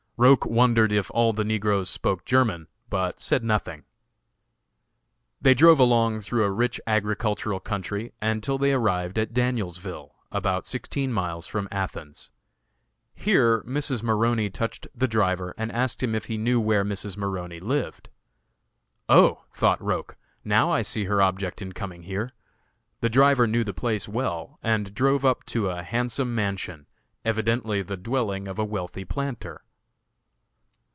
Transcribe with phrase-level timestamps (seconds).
[0.23, 3.85] Roch wondered if all the negroes spoke German, but said nothing.
[5.41, 11.11] They drove along through a rich agricultural country until they arrived at Danielsville, about sixteen
[11.11, 12.29] miles from Athens.
[13.15, 14.03] Here Mrs.
[14.03, 17.17] Maroney touched the driver and asked him if he knew where Mrs.
[17.17, 18.07] Maroney lived.
[19.09, 19.45] Oh!
[19.55, 22.29] thought Roch, now I see her object in coming here.
[22.99, 26.85] The driver knew the place well, and drove up to a handsome mansion,
[27.25, 29.63] evidently the dwelling of a wealthy planter.